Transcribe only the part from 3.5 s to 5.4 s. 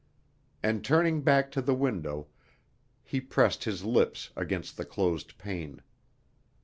his lips against the closed